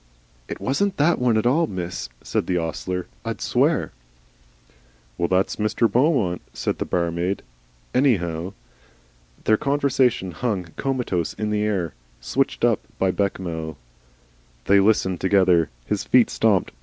"It 0.47 0.59
wasn't 0.59 0.97
that 0.97 1.19
one 1.19 1.37
at 1.37 1.45
all, 1.45 1.67
miss," 1.67 2.09
said 2.23 2.47
the 2.47 2.57
ostler, 2.57 3.05
"I'd 3.23 3.39
SWEAR" 3.39 3.91
"Well, 5.15 5.27
that's 5.27 5.57
Mr. 5.57 5.87
Beaumont," 5.87 6.41
said 6.55 6.79
the 6.79 6.85
barmaid," 6.85 7.43
anyhow." 7.93 8.53
Their 9.43 9.57
conversation 9.57 10.31
hung 10.31 10.69
comatose 10.75 11.35
in 11.35 11.51
the 11.51 11.61
air, 11.61 11.93
switched 12.19 12.65
up 12.65 12.79
by 12.97 13.11
Bechamel. 13.11 13.77
They 14.65 14.79
listened 14.79 15.21
together. 15.21 15.69
His 15.85 16.03
feet 16.03 16.31
stopped. 16.31 16.71